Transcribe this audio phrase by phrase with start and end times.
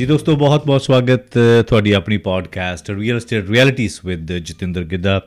[0.00, 5.18] ਜੀ ਦੋਸਤੋ ਬਹੁਤ ਬਹੁਤ ਸਵਾਗਤ ਤੁਹਾਡੀ ਆਪਣੀ podcast real estate realities with Jatinder Gidda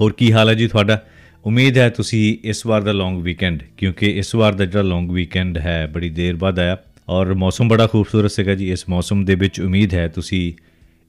[0.00, 0.98] ਹੋਰ ਕੀ ਹਾਲ ਹੈ ਜੀ ਤੁਹਾਡਾ?
[1.44, 5.58] ਉਮੀਦ ਹੈ ਤੁਸੀਂ ਇਸ ਵਾਰ ਦਾ ਲੌਂਗ ਵੀਕਐਂਡ ਕਿਉਂਕਿ ਇਸ ਵਾਰ ਦਾ ਜਿਹੜਾ ਲੌਂਗ ਵੀਕਐਂਡ
[5.58, 6.76] ਹੈ, ਬੜੀ ਦੇਰ ਬਾਅਦ ਆਇਆ
[7.08, 10.52] ਔਰ ਮੌਸਮ ਬੜਾ ਖੂਬਸੂਰਤ ਸੀਗਾ ਜੀ। ਇਸ ਮੌਸਮ ਦੇ ਵਿੱਚ ਉਮੀਦ ਹੈ ਤੁਸੀਂ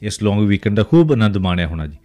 [0.01, 1.97] ਇਸ ਲੌਂਗ ਵੀਕਐਂਡ ਦਾ ਖੂਬ ਆਨੰਦ ਮਾਣਿਆ ਹੋਣਾ ਜੀ।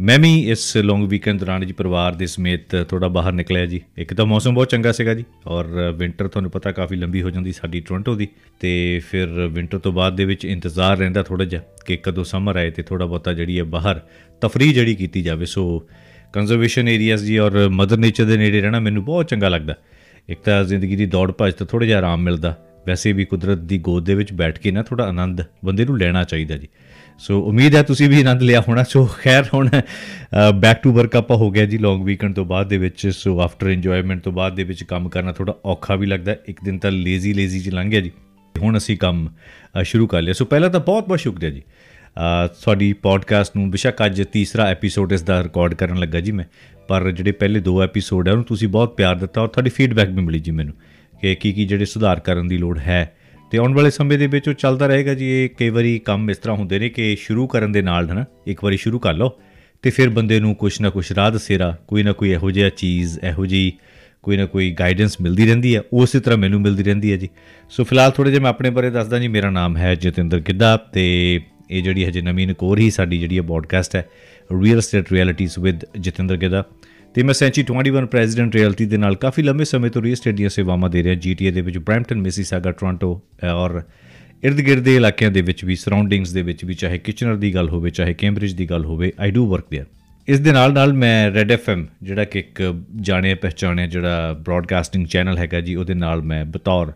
[0.00, 4.14] ਮੈਂ ਵੀ ਇਸ ਲੌਂਗ ਵੀਕਐਂਡ ਦੌਰਾਨ ਜੀ ਪਰਿਵਾਰ ਦੇ ਸਮੇਤ ਥੋੜਾ ਬਾਹਰ ਨਿਕਲਿਆ ਜੀ। ਇੱਕ
[4.14, 5.66] ਤਾਂ ਮੌਸਮ ਬਹੁਤ ਚੰਗਾ ਸੀਗਾ ਜੀ ਔਰ
[5.96, 8.28] ਵਿంటర్ ਤੁਹਾਨੂੰ ਪਤਾ ਕਾਫੀ ਲੰਬੀ ਹੋ ਜਾਂਦੀ ਸਾਡੀ ਟੋਰਾਂਟੋ ਦੀ
[8.60, 12.70] ਤੇ ਫਿਰ ਵਿంటర్ ਤੋਂ ਬਾਅਦ ਦੇ ਵਿੱਚ ਇੰਤਜ਼ਾਰ ਰਹਿੰਦਾ ਥੋੜਾ ਜਿਹਾ ਕਿ ਕਦੋਂ ਸਮਰ ਆਏ
[12.70, 14.00] ਤੇ ਥੋੜਾ ਬਹੁਤਾ ਜਿਹੜੀ ਹੈ ਬਾਹਰ
[14.40, 15.88] ਤਫਰੀਹ ਜਿਹੜੀ ਕੀਤੀ ਜਾਵੇ। ਸੋ
[16.32, 19.74] ਕੰਜ਼ਰਵੇਸ਼ਨ ਏਰੀਆਜ਼ ਜੀ ਔਰ ਮਦਰ ਨੇਚਰ ਦੇ ਨੇੜੇ ਰਹਿਣਾ ਮੈਨੂੰ ਬਹੁਤ ਚੰਗਾ ਲੱਗਦਾ।
[20.28, 23.78] ਇੱਕ ਤਾਂ ਜ਼ਿੰਦਗੀ ਦੀ ਦੌੜ ਭੱਜ ਤੋਂ ਥੋੜਾ ਜਿਹਾ ਆਰਾਮ ਮਿਲਦਾ। ਵੈਸੇ ਵੀ ਕੁਦਰਤ ਦੀ
[23.78, 26.68] ਗੋਦ ਦੇ ਵਿੱਚ ਬੈਠ ਕੇ ਨਾ ਥੋੜਾ ਆਨੰਦ ਬੰਦੇ ਨੂੰ ਲੈਣਾ ਚਾਹੀਦਾ ਜੀ।
[27.18, 29.68] ਸੋ ਉਮੀਦ ਹੈ ਤੁਸੀਂ ਵੀ ਆਨੰਦ ਲਿਆ ਹੋਣਾ ਸੋ ਖੈਰ ਹੁਣ
[30.54, 33.68] ਬੈਕ ਟੂ ਵਰਕ ਆਪਾਂ ਹੋ ਗਿਆ ਜੀ ਲੌਂਗ ਵੀਕਐਂਡ ਤੋਂ ਬਾਅਦ ਦੇ ਵਿੱਚ ਸੋ ਆਫਟਰ
[33.68, 37.32] ਇੰਜੋਇਮੈਂਟ ਤੋਂ ਬਾਅਦ ਦੇ ਵਿੱਚ ਕੰਮ ਕਰਨਾ ਥੋੜਾ ਔਖਾ ਵੀ ਲੱਗਦਾ ਇੱਕ ਦਿਨ ਤਾਂ ਲੇਜ਼ੀ
[37.32, 38.10] ਲੇਜ਼ੀ ਚ ਲੰਘ ਗਿਆ ਜੀ
[38.54, 39.28] ਹੁਣ ਅਸੀਂ ਕੰਮ
[39.82, 41.62] ਸ਼ੁਰੂ ਕਰ ਲਿਆ ਸੋ ਪਹਿਲਾਂ ਤਾਂ ਬਹੁਤ ਬਹੁਤ ਸ਼ੁਕਰੀਆ ਜੀ
[42.62, 46.44] ਤੁਹਾਡੀ ਪੋਡਕਾਸਟ ਨੂੰ ਬਿਸ਼ੱਕ ਅੱਜ ਤੀਸਰਾ ਐਪੀਸੋਡ ਇਸ ਦਾ ਰਿਕਾਰਡ ਕਰਨ ਲੱਗਾ ਜੀ ਮੈਂ
[46.88, 50.22] ਪਰ ਜਿਹੜੇ ਪਹਿਲੇ ਦੋ ਐਪੀਸੋਡ ਆ ਉਹਨੂੰ ਤੁਸੀਂ ਬਹੁਤ ਪਿਆਰ ਦਿੱਤਾ ਔਰ ਤੁਹਾਡੀ ਫੀਡਬੈਕ ਵੀ
[50.22, 50.74] ਮਿਲੀ ਜੀ ਮੈਨੂੰ
[51.20, 53.16] ਕਿ ਕੀ ਕੀ ਜਿਹੜੇ ਸੁਧਾਰ ਕਰਨ ਦੀ ਲੋੜ ਹੈ
[53.52, 56.36] ਤੇ ਆਉਣ ਵਾਲੇ ਸਮੇਂ ਦੇ ਵਿੱਚ ਉਹ ਚੱਲਦਾ ਰਹੇਗਾ ਜੀ। ਇਹ ਕਈ ਵਾਰੀ ਕੰਮ ਇਸ
[56.36, 59.30] ਤਰ੍ਹਾਂ ਹੁੰਦੇ ਨੇ ਕਿ ਸ਼ੁਰੂ ਕਰਨ ਦੇ ਨਾਲ ਹਨਾ, ਇੱਕ ਵਾਰੀ ਸ਼ੁਰੂ ਕਰ ਲਓ
[59.82, 63.18] ਤੇ ਫਿਰ ਬੰਦੇ ਨੂੰ ਕੁਝ ਨਾ ਕੁਝ ਰਾਹ ਦਸੇਰਾ, ਕੋਈ ਨਾ ਕੋਈ ਇਹੋ ਜਿਹਾ ਚੀਜ਼,
[63.18, 63.72] ਇਹੋ ਜੀ
[64.22, 67.28] ਕੋਈ ਨਾ ਕੋਈ ਗਾਈਡੈਂਸ ਮਿਲਦੀ ਰਹਿੰਦੀ ਹੈ ਉਸੇ ਤਰ੍ਹਾਂ ਮੈਨੂੰ ਮਿਲਦੀ ਰਹਿੰਦੀ ਹੈ ਜੀ।
[67.70, 71.40] ਸੋ ਫਿਲਹਾਲ ਥੋੜੇ ਜਿਹਾ ਮੈਂ ਆਪਣੇ ਬਾਰੇ ਦੱਸਦਾ ਜੀ। ਮੇਰਾ ਨਾਮ ਹੈ ਜਤਿੰਦਰ ਗਿੱਦਾ ਤੇ
[71.70, 74.08] ਇਹ ਜਿਹੜੀ ਹਜੇ ਨਵੀਂ ਨਕੋਰ ਹੀ ਸਾਡੀ ਜਿਹੜੀ ਹੈ ਪੋਡਕਾਸਟ ਹੈ
[74.62, 76.64] real estate realities with Jatinder Gidda
[77.13, 80.49] ਤੇ ਮੈਂ ਸੈਂਚੀ 21 ਪ੍ਰੈਜ਼ੀਡੈਂਟ ਰਿਐਲਿਟੀ ਦੇ ਨਾਲ ਕਾਫੀ ਲੰਬੇ ਸਮੇਂ ਤੋਂ ਰੀਅਲ ਏਸਟੇਟ ਦੀਆਂ
[80.49, 83.21] ਸੇਵਾਵਾਂ ਦੇ ਰਿਹਾ ਜੀਟੀਏ ਦੇ ਵਿੱਚ ਬ੍ਰੈਂਪਟਨ ਮਿਸੀਸਾਗਾ ਟੋਰਾਂਟੋ
[83.53, 83.81] ਔਰ
[84.47, 87.89] ird-gird ਦੇ ਇਲਾਕਿਆਂ ਦੇ ਵਿੱਚ ਵੀ ਸਰਾਊਂਡਿੰਗਸ ਦੇ ਵਿੱਚ ਵੀ ਚਾਹੇ ਕਿਚਨਰ ਦੀ ਗੱਲ ਹੋਵੇ
[87.89, 89.85] ਚਾਹੇ ਕੈਂਬਰਿਜ ਦੀ ਗੱਲ ਹੋਵੇ ਆਈ ਡੂ ਵਰਕ देयर
[90.27, 95.37] ਇਸ ਦੇ ਨਾਲ ਨਾਲ ਮੈਂ ਰੈਡ ਐਫਐਮ ਜਿਹੜਾ ਕਿ ਇੱਕ ਜਾਣਿਆ ਪਛਾਣਿਆ ਜਿਹੜਾ ਬ੍ਰਾਡਕਾਸਟਿੰਗ ਚੈਨਲ
[95.37, 96.93] ਹੈਗਾ ਜੀ ਉਹਦੇ ਨਾਲ ਮੈਂ ਬਤੌਰ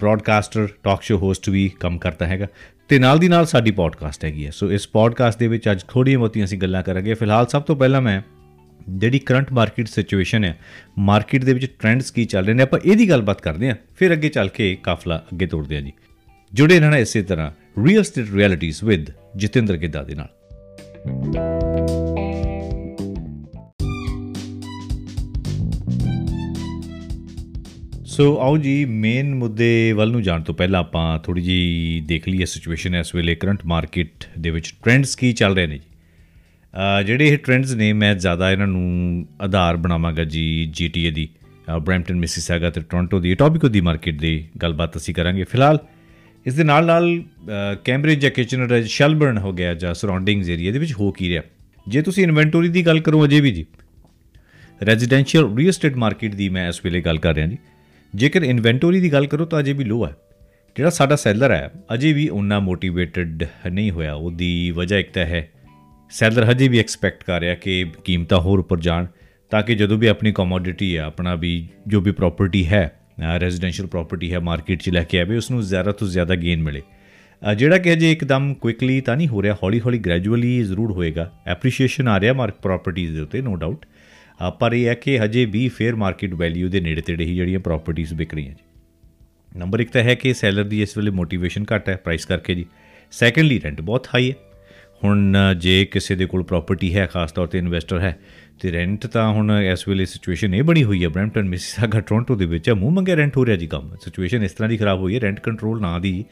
[0.00, 2.46] ਬ੍ਰਾਡਕਾਸਟਰ ਟਾਕ ਸ਼ੋ ਹੋਸਟ ਵੀ ਕੰਮ ਕਰਦਾ ਹੈਗਾ
[2.88, 6.18] ਤੇ ਨਾਲ ਦੀ ਨਾਲ ਸਾਡੀ ਪੋਡਕਾਸਟ ਹੈਗੀ ਹੈ ਸੋ ਇਸ ਪੋਡਕਾਸਟ ਦੇ ਵਿੱਚ ਅੱਜ ਥੋੜੀਆਂ
[6.18, 8.22] ਬਹੁਤੀਆਂ ਅਸੀਂ ਗੱਲਾਂ ਕਰਾਂਗੇ ਫਿਲਹਾਲ ਸਭ ਤੋਂ ਪਹਿਲਾਂ ਮੈਂ
[8.89, 10.57] ਜਿਹੜੀ ਕਰੰਟ ਮਾਰਕੀਟ ਸਿਚੁਏਸ਼ਨ ਹੈ
[10.97, 14.29] ਮਾਰਕੀਟ ਦੇ ਵਿੱਚ ਟ੍ਰੈਂਡਸ ਕੀ ਚੱਲ ਰਹੇ ਨੇ, ਆਪਾਂ ਇਹਦੀ ਗੱਲਬਾਤ ਕਰਦੇ ਹਾਂ, ਫਿਰ ਅੱਗੇ
[14.29, 15.91] ਚੱਲ ਕੇ ਕਾਫਲਾ ਅੱਗੇ ਤੋੜਦੇ ਹਾਂ ਜੀ।
[16.53, 17.51] ਜੁੜੇ ਰਹਿਣਾ ਇਸੇ ਤਰ੍ਹਾਂ
[17.87, 20.27] real estate realities with Jatinder Gidda ਦੇ ਨਾਲ।
[28.05, 32.45] ਸੋ ਆਓ ਜੀ ਮੇਨ ਮੁੱਦੇ ਵੱਲ ਨੂੰ ਜਾਣ ਤੋਂ ਪਹਿਲਾਂ ਆਪਾਂ ਥੋੜੀ ਜੀ ਦੇਖ ਲਈਏ
[32.45, 34.09] ਸਿਚੁਏਸ਼ਨ ਇਸ ਵੇਲੇ ਕਰੰਟ ਮਾਰਕੀਟ
[34.39, 35.96] ਦੇ ਵਿੱਚ ਟ੍ਰੈਂਡਸ ਕੀ ਚੱਲ ਰਹੇ ਨੇ ਜੀ।
[37.05, 41.27] ਜਿਹੜੇ ਇਹ ਟ੍ਰੈਂਡਸ ਨੇ, ਮੈਂ ਜ਼ਿਆਦਾ ਇਹਨਾਂ ਨੂੰ ਆਧਾਰ ਬਣਾਵਾਂਗਾ ਜੀ ਜੀਟੀਏ ਦੀ
[41.81, 45.79] ਬ੍ਰੈਂਪਟਨ ਮਿਸੀਸਾਗਾ ਤੇ ਟੋਰਾਂਟੋ ਦੀ ਟੌਪਿਕੋ ਦੀ ਮਾਰਕੀਟ ਦੀ ਗੱਲਬਾਤ ਅਸੀਂ ਕਰਾਂਗੇ। ਫਿਲਹਾਲ
[46.45, 47.07] ਇਸ ਦੇ ਨਾਲ ਨਾਲ
[47.85, 51.41] ਕੈਂਬਰਿਜ ਜਾਂ ਕਿਚਨਰ ਸ਼ੈਲਬਰਨ ਹੋ ਗਿਆ ਜਾਂ ਸਰਾਊਂਡਿੰਗਸ ਏਰੀਆ ਦੇ ਵਿੱਚ ਹੋ ਕੀ ਰਿਹਾ।
[51.87, 53.65] ਜੇ ਤੁਸੀਂ ਇਨਵੈਂਟਰੀ ਦੀ ਗੱਲ ਕਰੋ ਅਜੇ ਵੀ ਜੀ
[54.81, 57.57] ਰੈਜ਼ੀਡੈਂਸ਼ੀਅਲ ਰੀਅਲ ਏਸਟੇਟ ਮਾਰਕੀਟ ਦੀ ਮੈਂ ਇਸ ਵੇਲੇ ਗੱਲ ਕਰ ਰਿਹਾ ਜੀ।
[58.13, 60.15] ਜੇਕਰ ਇਨਵੈਂਟਰੀ ਦੀ ਗੱਲ ਕਰੋ ਤਾਂ ਅਜੇ ਵੀ ਲੋ ਹੈ
[60.75, 65.47] ਜਿਹੜਾ ਸਾਡਾ ਸੈਲਰ ਹੈ ਅਜੇ ਵੀ ਉਨਾ ਮੋਟੀਵੇਟਡ ਨਹੀਂ ਹੋਇਆ, ਉਹਦੀ ਵਜ੍ਹਾ ਇੱਕ ਤਾਂ ਹੈ
[66.09, 69.05] ਸੈਲਰ ਹਜੇ ਵੀ ਐਕਸਪੈਕਟ ਕਰ ਰਿਹਾ ਕਿ ਕੀਮਤਾਂ ਹੋਰ ਉੱਪਰ ਜਾਣ,
[69.49, 72.99] ਤਾਂ ਕਿ ਜਦੋਂ ਵੀ ਆਪਣੀ ਕਮੋਡਿਟੀ ਹੈ, ਆਪਣਾ ਵੀ ਜੋ ਵੀ ਪ੍ਰਾਪਰਟੀ ਹੈ
[73.41, 76.81] ਰੈਜ਼ੀਡੈਂਸ਼ੀਅਲ ਪ੍ਰਾਪਰਟੀ ਹੈ ਮਾਰਕੀਟ 'ਚ ਲੈ ਕੇ ਆਵੇ ਉਸ ਨੂੰ ਜ਼ਿਆਦਾ ਤੋਂ ਜ਼ਿਆਦਾ ਗੇਨ ਮਿਲੇ।
[77.57, 82.07] ਜਿਹੜਾ ਕਿ ਹਜੇ ਇੱਕਦਮ ਕੁਇਕਲੀ ਤਾਂ ਨਹੀਂ ਹੋ ਰਿਹਾ ਹੌਲੀ ਹੌਲੀ ਗ੍ਰੈਜੂਅਲੀ ਜ਼ਰੂਰ ਹੋਏਗਾ। ਐਪਰੀਸ਼ੀਏਸ਼ਨ
[82.07, 83.85] ਆ ਰਿਹਾ ਮਾਰਕ ਪ੍ਰਾਪਰਟੀਆਂ ਦੇ ਉੱਤੇ ਨੋ ਡਾਊਟ
[84.59, 88.15] ਪਰ ਇਹ ਹੈ ਕਿ ਹਜੇ ਵੀ ਫੇਅਰ ਮਾਰਕੀਟ ਵੈਲਿਊ ਦੇ ਨੇੜੇ ਤੇੜੇ ਹੀ ਜਿਹੜੀਆਂ ਪ੍ਰਾਪਰਟੀਆਂ
[88.15, 91.95] ਵਿਕ ਰਹੀਆਂ ਜੀ। ਨੰਬਰ 1 ਤਾਂ ਹੈ ਕਿ ਸੈਲਰ ਦੀ ਇਸ ਵੇਲੇ ਮੋਟੀਵੇਸ਼ਨ ਘੱਟ ਹੈ
[91.95, 92.65] ਪ੍ਰਾਈਸ ਕਰਕੇ ਜੀ।
[93.11, 94.35] ਸੈਕੰਡਲੀ ਰੈਂਟ ਬਹੁਤ ਹਾਈ ਹੈ।
[95.03, 98.17] ਹੁਣ ਜੇ ਕਿਸੇ ਦੇ ਕੋਲ ਪ੍ਰਾਪਰਟੀ ਹੈ, ਖਾਸ ਤੌਰ ਤੇ ਇਨਵੈਸਟਰ ਹੈ,
[98.59, 102.45] ਤੇ ਰੈਂਟ ਤਾਂ ਹੁਣ ਇਸ ਵੇਲੇ ਸਿਚੁਏਸ਼ਨ ਇਹ ਬਣੀ ਹੋਈ ਹੈ ਬ੍ਰੈਂਪਟਨ ਮਿਸੀਸਾਗਾ ਟੋਰਾਂਟੋ ਦੇ
[102.45, 105.19] ਵਿੱਚ ਮੂੰਹ ਮੰਗੇ ਰੈਂਟ ਹੋ ਰਿਹਾ ਜੀ ਕੰਮ। ਸਿਚੁਏਸ਼ਨ ਇਸ ਤਰ੍ਹਾਂ ਦੀ ਖਰਾਬ ਹੋਈ ਹੈ
[105.21, 106.23] ਰੈਂਟ ਕੰਟਰੋਲ ਨਾਂ ਦੀ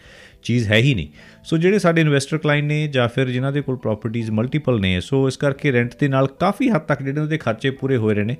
[0.43, 1.07] ਚੀਜ਼ ਹੈ ਹੀ ਨਹੀਂ।
[1.43, 5.27] ਸੋ ਜਿਹੜੇ ਸਾਡੇ ਇਨਵੈਸਟਰ ਕਲਾਇੰਟ ਨੇ ਜਾਂ ਫਿਰ ਜਿਨ੍ਹਾਂ ਦੇ ਕੋਲ ਪ੍ਰਾਪਰਟੀਆਂ ਮਲਟੀਪਲ ਨੇ ਸੋ
[5.27, 8.37] ਇਸ ਕਰਕੇ ਰੈਂਟ ਦੇ ਨਾਲ ਕਾਫੀ ਹੱਦ ਤੱਕ ਜਿਹੜੇ ਉਹਦੇ ਖਰਚੇ ਪੂਰੇ ਹੋ ਰਹੇ ਨੇ।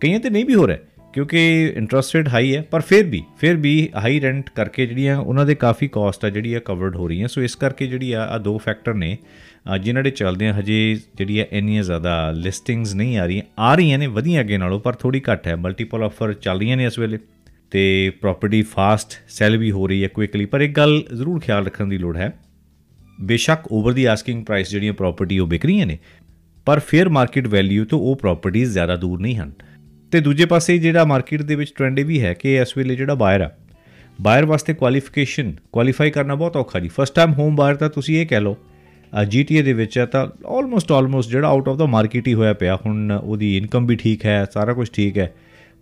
[0.00, 0.78] ਕਈਆਂ ਤੇ ਨਹੀਂ ਵੀ ਹੋ ਰਿਹਾ,
[1.14, 5.46] ਕਿਉਂਕਿ ਇੰਟਰਸਟ ਰੇਟ ਹਾਈ ਹੈ, ਪਰ ਫਿਰ ਵੀ ਫਿਰ ਵੀ ਹਾਈ ਰੈਂਟ ਕਰਕੇ ਜਿਹੜੀਆਂ ਉਹਨਾਂ
[5.46, 8.38] ਦੇ ਕਾਫੀ ਕਾਸਟ ਆ, ਜਿਹੜੀ ਆ ਕਵਰਡ ਹੋ ਰਹੀਆਂ। ਸੋ ਇਸ ਕਰਕੇ ਜਿਹੜੀ ਆ ਆ
[8.38, 9.16] ਦੋ ਫੈਕਟਰ ਨੇ
[9.82, 13.98] ਜਿਨ੍ਹਾਂ ਦੇ ਚੱਲਦੇ ਆ ਹਜੇ ਜਿਹੜੀ ਆ ਇੰਨੀਆਂ ਜ਼ਿਆਦਾ ਲਿਸਟਿੰਗਸ ਨਹੀਂ ਆ ਰਹੀਆਂ ਆ ਰਹੀਆਂ
[13.98, 17.18] ਨੇ ਵਧੀਆਂ ਅੱਗੇ ਨਾਲੋਂ, ਪਰ ਥੋੜੀ ਘੱਟ ਹੈ। ਮਲਟੀਪਲ ਆਫਰ ਚੱਲ ਰਹੀਆਂ ਨੇ ਇਸ ਵੇਲੇ।
[17.70, 21.86] ਤੇ ਪ੍ਰਾਪਰਟੀ ਫਾਸਟ ਸੈਲ ਵੀ ਹੋ ਰਹੀ ਹੈ ਕੁਇਕਲੀ ਪਰ ਇੱਕ ਗੱਲ ਜ਼ਰੂਰ ਖਿਆਲ ਰੱਖਣ
[21.86, 22.32] ਦੀ ਲੋੜ ਹੈ।
[23.20, 25.98] ਬੇਸ਼ੱਕ ਓਵਰ ਦੀ ਆਸਕਿੰਗ ਪ੍ਰਾਈਸ ਜਿਹੜੀਆਂ ਪ੍ਰਾਪਰਟੀ ਉਹ ਵਿਕ ਰਹੀਆਂ ਨੇ,
[26.66, 29.52] ਪਰ ਫੇਅਰ ਮਾਰਕੀਟ ਵੈਲਿਊ ਤੋਂ ਉਹ ਪ੍ਰਾਪਰਟੀਆਂ ਜ਼ਿਆਦਾ ਦੂਰ ਨਹੀਂ ਹਨ।
[30.12, 33.14] ਤੇ ਦੂਜੇ ਪਾਸੇ ਜਿਹੜਾ ਮਾਰਕੀਟ ਦੇ ਵਿੱਚ ਟ੍ਰੈਂਡ ਇਹ ਵੀ ਹੈ ਕਿ ਇਸ ਵੇਲੇ ਜਿਹੜਾ
[33.14, 33.50] ਬਾਇਰ ਆ
[34.22, 38.26] ਬਾਇਰ ਵਾਸਤੇ ਕੁਆਲੀਫਿਕੇਸ਼ਨ ਕੁਆਲੀਫਾਈ ਕਰਨਾ ਬਹੁਤ ਔਖਾ ਜੀ। ਫਸਟ ਟਾਈਮ ਹੋਮ ਬਾਇਰ ਤਾਂ ਤੁਸੀਂ ਇਹ
[38.26, 38.56] ਕਹਿ ਲਓ
[39.28, 42.78] ਜੀਟੀਏ ਦੇ ਵਿੱਚ ਹੈ ਤਾਂ ਆਲਮੋਸਟ ਆਲਮੋਸਟ ਜਿਹੜਾ ਆਊਟ ਆਫ ਦਾ ਮਾਰਕੀਟ ਹੀ ਹੋਇਆ ਪਿਆ।
[42.86, 45.34] ਹੁਣ ਉਹਦੀ ਇਨਕਮ ਵੀ ਠੀਕ ਹੈ, ਸਾਰਾ ਕੁਝ ਠੀਕ ਹੈ।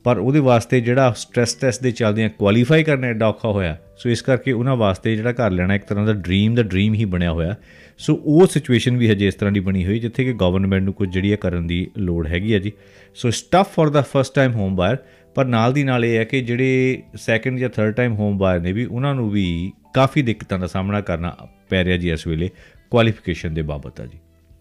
[0.04, 4.10] ਪਰ ਉਹਦੇ ਵਾਸਤੇ ਜਿਹੜਾ ਸਟ੍ਰੈਸ ਟੈਸਟ ਦੇ ਚੱਲਦੇ ਆ ਕੁਆਲੀਫਾਈ ਕਰਨਾ ਐਡਾ ਔਖਾ ਹੋਇਆ। ਸੋ
[4.10, 7.32] ਇਸ ਕਰਕੇ ਉਹਨਾਂ ਵਾਸਤੇ ਜਿਹੜਾ ਘਰ ਲੈਣਾ ਇੱਕ ਤਰ੍ਹਾਂ ਦਾ ਡ੍ਰੀਮ ਦਾ ਡ੍ਰੀਮ ਹੀ ਬਣਿਆ
[7.32, 7.54] ਹੋਇਆ।
[7.98, 11.10] ਸੋ ਉਹ ਸਿਚੁਏਸ਼ਨ ਵੀ ਹਜੇ ਇਸ ਤਰ੍ਹਾਂ ਦੀ ਬਣੀ ਹੋਈ, ਜਿੱਥੇ ਕਿ ਗਵਰਨਮੈਂਟ ਨੂੰ ਕੁਝ
[11.10, 12.72] ਜਿਹੜੀ ਕਰਨ ਦੀ ਲੋੜ ਹੈਗੀ ਹੈ ਜੀ।
[13.14, 14.96] So stuff for the first time home buyer
[15.34, 18.72] ਪਰ ਨਾਲ ਦੀ ਨਾਲ ਇਹ ਹੈ ਕਿ ਜਿਹੜੇ ਸੈਕੰਡ ਜਾਂ ਥਰਡ ਟਾਈਮ ਹੋਮ ਬਾਇਰ ਨੇ
[18.72, 21.36] ਵੀ, ਉਹਨਾਂ ਨੂੰ ਵੀ ਕਾਫੀ ਦਿੱਕਤਾਂ ਦਾ ਸਾਹਮਣਾ ਕਰਨਾ
[21.68, 22.50] ਪੈ ਰਿਹਾ ਜੀ ਇਸ ਵੇਲੇ।
[22.94, 24.18] ਕੁਆਲੀਫਿਕੇਸ਼ਨ ਦੇ ਬਾਬਤ ਆ ਜੀ।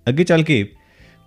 [0.09, 0.63] ਅੱਗੇ ਚੱਲ ਕੇ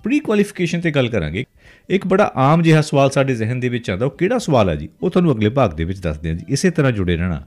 [0.04, 1.44] ਪ੍ਰੀ ਕੁਆਲੀਫਿਕੇਸ਼ਨ ਤੇ ਗੱਲ ਕਰਾਂਗੇ।
[1.90, 4.88] ਇੱਕ ਬੜਾ ਆਮ ਜਿਹਾ ਸਵਾਲ ਸਾਡੇ ਜ਼ਿਹਨ ਦੇ ਵਿੱਚ ਆਉਂਦਾ, ਉਹ ਕਿਹੜਾ ਸਵਾਲ ਹੈ ਜੀ?
[5.02, 7.46] ਉਹ ਤੁਹਾਨੂੰ ਅਗਲੇ ਭਾਗ ਦੇ ਵਿੱਚ ਦੱਸਦੇ ਹਾਂ ਜੀ। ਇਸੇ ਤਰ੍ਹਾਂ ਜੁੜੇ ਰਹਿਣਾ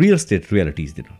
[0.00, 1.18] ਰੀਅਲ ਸਟੇਟ ਰਿਐਲਿਟੀਜ਼ ਦੇ ਨਾਲ।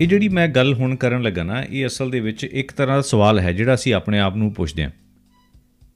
[0.00, 3.02] ਇਹ ਜਿਹੜੀ ਮੈਂ ਗੱਲ ਹੁਣ ਕਰਨ ਲੱਗਾ ਨਾ, ਇਹ ਅਸਲ ਦੇ ਵਿੱਚ ਇੱਕ ਤਰ੍ਹਾਂ ਦਾ
[3.02, 4.90] ਸਵਾਲ ਹੈ ਜਿਹੜਾ ਅਸੀਂ ਆਪਣੇ ਆਪ ਨੂੰ ਪੁੱਛਦੇ ਹਾਂ।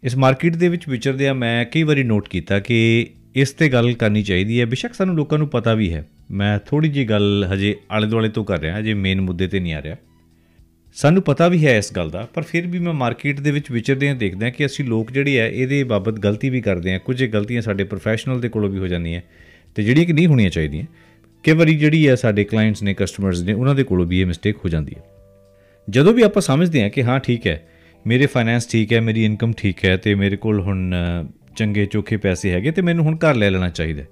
[0.02, 3.92] ਇਸ ਮਾਰਕੀਟ ਦੇ ਵਿੱਚ ਵਿਚਰਦੇ ਆ ਮੈਂ ਕਈ ਵਾਰੀ ਨੋਟ ਕੀਤਾ ਕਿ ਇਸ ਤੇ ਗੱਲ
[3.92, 7.76] ਕਰਨੀ ਚਾਹੀਦੀ ਹੈ। ਬਿਸ਼ੱਕ ਸਾਨੂੰ ਲੋਕਾਂ ਨੂੰ ਪਤਾ ਵੀ ਹੈ। ਮੈਂ ਥੋੜੀ ਜੀ ਗੱਲ ਹਜੇ
[7.90, 9.96] ਆਲੇ ਦੁਆਲੇ ਤੋਂ ਕਰ ਰਿਹਾ, ਹਜੇ ਮੇਨ ਮੁੱਦੇ ਤੇ ਨਹੀਂ ਆ ਰਿਹਾ।
[10.94, 14.08] ਸਾਨੂੰ ਪਤਾ ਵੀ ਹੈ ਇਸ ਗੱਲ ਦਾ, ਪਰ ਫਿਰ ਵੀ ਮੈਂ ਮਾਰਕੀਟ ਦੇ ਵਿੱਚ ਵਿਚਰਦੇ
[14.08, 17.24] ਹਾਂ ਦੇਖਦੇ ਹਾਂ ਕਿ ਅਸੀਂ ਲੋਕ ਜਿਹੜੀ ਹੈ, ਇਹਦੇ ਬਾਬਤ ਗਲਤੀ ਵੀ ਕਰਦੇ ਹਾਂ। ਕੁਝ
[17.24, 19.20] ਗਲਤੀਆਂ ਸਾਡੇ ਪ੍ਰੋਫੈਸ਼ਨਲ ਦੇ ਕੋਲੋਂ ਵੀ ਹੋ ਜਾਂਦੀਆਂ
[19.74, 20.86] ਤੇ ਜਿਹੜੀਆਂ ਕਿ ਨਹੀਂ ਹੋਣੀਆਂ ਚਾਹੀਦੀਆਂ।
[21.44, 24.56] ਕਈ ਵਾਰੀ ਜਿਹੜੀ ਹੈ ਸਾਡੇ ਕਲਾਇੰਟਸ ਨੇ ਕਸਟਮਰਸ ਨੇ, ਉਹਨਾਂ ਦੇ ਕੋਲੋਂ ਵੀ ਇਹ ਮਿਸਟੇਕ
[24.56, 25.02] ਹੋ ਜਾਂਦੀ ਹੈ।
[25.90, 27.68] ਜਦੋਂ ਵੀ ਆਪਾਂ ਸਮਝਦੇ ਹਾਂ ਕਿ ਹਾਂ, ਠੀਕ ਹੈ,
[28.06, 30.94] ਮੇਰੇ ਫਾਈਨੈਂਸ ਠੀਕ ਹੈ, ਮੇਰੀ ਇਨਕਮ ਠੀਕ ਹੈ ਤੇ ਮੇਰੇ ਕੋਲ ਹੁਣ
[31.56, 34.02] ਚੰਗੇ ਚੋਖੇ ਪੈਸੇ ਹੈਗੇ ਤੇ ਮੈਨੂੰ ਹੁਣ ਘਰ ਲੈ ਲੈਣਾ ਚਾਹੀਦਾ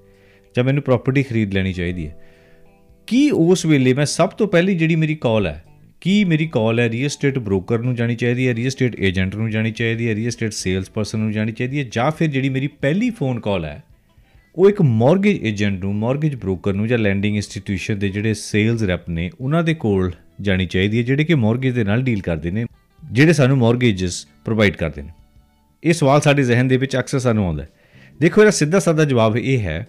[0.55, 2.17] ਜਾਂ ਮੈਨੂੰ ਪ੍ਰਾਪਰਟੀ ਖਰੀਦ ਲੈਣੀ ਚਾਹੀਦੀ ਹੈ।
[3.09, 5.63] ਕੀ ਉਸ ਵੇਲੇ ਮੈਂ ਸਭ ਤੋਂ ਪਹਿਲੀ ਜਿਹੜੀ ਮੇਰੀ ਕਾਲ ਹੈ,
[6.01, 9.51] ਕੀ ਮੇਰੀ ਕਾਲ ਹੈ ਰੀਅਲ ਸਟੇਟ ਬ੍ਰੋਕਰ ਨੂੰ ਜਾਣੀ ਚਾਹੀਦੀ ਹੈ ਰੀਅਲ ਸਟੇਟ ਏਜੰਟ ਨੂੰ
[9.51, 12.67] ਜਾਣੀ ਚਾਹੀਦੀ ਹੈ ਰੀਅਲ ਸਟੇਟ ਸੇਲਸ ਪਰਸਨ ਨੂੰ ਜਾਣੀ ਚਾਹੀਦੀ ਹੈ, ਜਾਂ ਫਿਰ ਜਿਹੜੀ ਮੇਰੀ
[12.81, 13.83] ਪਹਿਲੀ ਫੋਨ ਕਾਲ ਹੈ,
[14.55, 19.09] ਉਹ ਇੱਕ ਮਾਰਗੇਜ ਏਜੰਟ ਨੂੰ ਮਾਰਗੇਜ ਬ੍ਰੋਕਰ ਨੂੰ ਜਾਂ ਲੈਂਡਿੰਗ ਇੰਸਟੀਟਿਊਸ਼ਨ ਦੇ ਜਿਹੜੇ ਸੇਲਸ ਰੈਪ
[19.11, 22.65] ਨੇ, ਉਹਨਾਂ ਦੇ ਕੋਲ ਜਾਣੀ ਚਾਹੀਦੀ ਹੈ, ਜਿਹੜੇ ਕਿ ਮਾਰਗੇਜ ਦੇ ਨਾਲ ਡੀਲ ਕਰਦੇ ਨੇ,
[23.03, 25.11] ਜਿਹੜੇ ਸਾਨੂੰ ਮਾਰਗੇਜਸ ਪ੍ਰੋਵਾਈਡ ਕਰਦੇ ਨੇ।
[25.85, 27.69] ਇਹ ਸਵਾਲ ਸਾਡੇ ਜ਼ਿਹਨ ਦੇ ਵਿੱਚ ਅਕਸਰ ਸਾਨੂੰ ਆਉਂਦਾ ਹੈ।
[28.21, 29.87] ਦੇਖੋ, ਇਹਦਾ ਸਿੱਧਾ ਸਾਦਾ ਜਵਾਬ ਇਹ ਹੈ,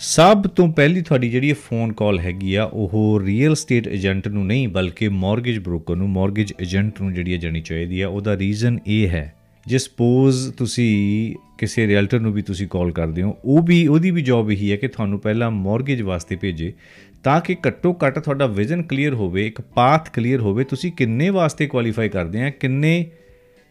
[0.00, 4.68] ਸਭ ਤੋਂ ਪਹਿਲੀ ਤੁਹਾਡੀ ਜਿਹੜੀ ਫੋਨ ਕਾਲ ਹੈਗੀ ਆ, ਉਹ ਰੀਅਲ ਸਟੇਟ ਏਜੰਟ ਨੂੰ ਨਹੀਂ,
[4.68, 9.34] ਬਲਕਿ ਮਾਰਗੇਜ ਬ੍ਰੋਕਰ ਨੂੰ ਮਾਰਗੇਜ ਏਜੰਟ ਨੂੰ ਜਿਹੜੀ ਜਾਣੀ ਚਾਹੀਦੀ ਆ, ਉਹਦਾ ਰੀਜ਼ਨ ਇਹ ਹੈ,
[9.66, 14.22] ਜੇ ਸਪੋਜ਼ ਤੁਸੀਂ ਕਿਸੇ ਰੀਅਲਟਰ ਨੂੰ ਵੀ ਤੁਸੀਂ ਕਾਲ ਕਰਦੇ ਹੋ, ਉਹ ਵੀ, ਉਹਦੀ ਵੀ
[14.22, 16.72] ਜੌਬ ਇਹੀ ਹੈ ਕਿ ਤੁਹਾਨੂੰ ਪਹਿਲਾਂ ਮਾਰਗੇਜ ਵਾਸਤੇ ਭੇਜੇ,
[17.24, 21.66] ਤਾਂ ਕਿ ਘੱਟੋ ਘੱਟ ਤੁਹਾਡਾ ਵਿਜ਼ਨ ਕਲੀਅਰ ਹੋਵੇ, ਇੱਕ ਪਾਥ ਕਲੀਅਰ ਹੋਵੇ, ਤੁਸੀਂ ਕਿੰਨੇ ਵਾਸਤੇ
[21.66, 23.10] ਕੁਆਲੀਫਾਈ ਕਰਦੇ ਆ, ਕਿੰਨੇ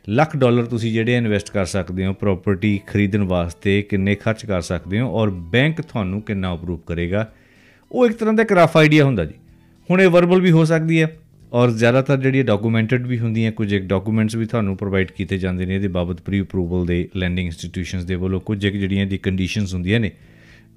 [0.08, 5.00] ਲੱਖ ਡਾਲਰ ਤੁਸੀਂ ਜਿਹੜੇ ਇਨਵੈਸਟ ਕਰ ਸਕਦੇ ਹੋ ਪ੍ਰਾਪਰਟੀ ਖਰੀਦਣ ਵਾਸਤੇ ਕਿੰਨੇ ਖਰਚ ਕਰ ਸਕਦੇ
[5.00, 7.26] ਹੋ ਔਰ ਬੈਂਕ ਤੁਹਾਨੂੰ ਕਿੰਨਾ ਅਪਰੂਵ ਕਰੇਗਾ,
[7.92, 9.34] ਉਹ ਇੱਕ ਤਰ੍ਹਾਂ ਦਾ ਇੱਕ ਰਫ ਆਈਡੀਆ ਹੁੰਦਾ ਜੀ।
[9.90, 11.12] ਹੁਣ ਇਹ ਵਰਬਲ ਵੀ ਹੋ ਸਕਦੀ ਹੈ
[11.52, 15.76] ਔਰ ਜ਼ਿਆਦਾਤਰ ਜਿਹੜੀ ਡਾਕੂਮੈਂਟਡ ਵੀ ਹੁੰਦੀਆਂ, ਕੁਝ ਇੱਕ ਡਾਕੂਮੈਂਟਸ ਵੀ ਤੁਹਾਨੂੰ ਪ੍ਰੋਵਾਈਡ ਕੀਤੇ ਜਾਂਦੇ ਨੇ,
[15.76, 20.00] ਇਹਦੇ ਬਾਬਤ ਪ੍ਰੀ ਅਪਰੂਵਲ ਦੇ ਲੈਂਡਿੰਗ ਇੰਸਟੀਟਿਊਸ਼ਨਸ ਦੇ ਵੱਲੋਂ ਕੁਝ ਇੱਕ ਜਿਹੜੀਆਂ ਦੀ ਕੰਡੀਸ਼ਨਸ ਹੁੰਦੀਆਂ
[20.00, 20.12] ਨੇ,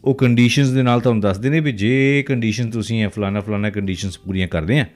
[0.05, 4.19] ਉਹ ਕੰਡੀਸ਼ਨਸ ਦੇ ਨਾਲ ਤੁਹਾਨੂੰ ਦੱਸਦੇ ਨੇ ਵੀ ਜੇ ਕੰਡੀਸ਼ਨ ਤੁਸੀਂ ਇਹ ਫਲਾਣਾ ਫਲਾਣਾ ਕੰਡੀਸ਼ਨਸ
[4.19, 4.87] ਪੂਰੀਆਂ ਕਰਦੇ ਆ,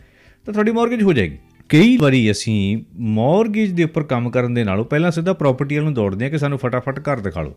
[0.46, 1.38] ਤਾਂ ਤੁਹਾਡੀ ਮਾਰਗੇਜ ਹੋ ਜਾਏਗੀ।
[1.74, 2.82] ਕਈ ਵਾਰੀ ਅਸੀਂ
[3.12, 6.38] ਮਾਰਗੇਜ ਦੇ ਉੱਪਰ ਕੰਮ ਕਰਨ ਦੇ ਨਾਲੋਂ ਪਹਿਲਾਂ ਸਿੱਧਾ ਪ੍ਰਾਪਰਟੀ ਵਾਲ ਨੂੰ ਦੌੜਦੇ ਆ ਕਿ
[6.38, 7.54] ਸਾਨੂੰ ਫਟਾਫਟ ਘਰ ਦਿਖਾ ਲਓ।